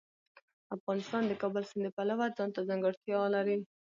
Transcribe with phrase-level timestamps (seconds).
[0.75, 3.57] افغانستان د د کابل سیند د پلوه ځانته ځانګړتیا لري.